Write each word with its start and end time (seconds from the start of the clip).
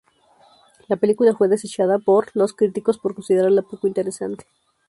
La 0.87 0.95
película 0.95 1.35
fue 1.35 1.47
desechada 1.47 1.99
por 1.99 2.31
los 2.33 2.53
críticos 2.53 2.97
por 2.97 3.13
considerarla 3.13 3.61
poco 3.61 3.85
interesante. 3.85 4.45